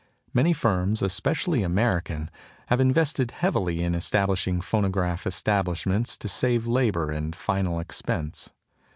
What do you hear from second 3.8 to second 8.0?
in establishing phonograph establishments to save labour and final